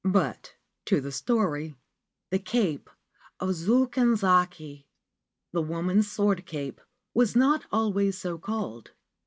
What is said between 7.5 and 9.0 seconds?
always so called.